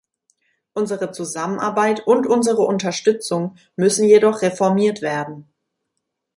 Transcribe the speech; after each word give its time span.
Unsere 0.73 1.11
Zusammenarbeit 1.11 2.07
und 2.07 2.25
unsere 2.25 2.63
Unterstützung 2.63 3.57
müssen 3.75 4.03
jedoch 4.05 4.41
reformiert 4.41 5.03
werden. 5.03 5.53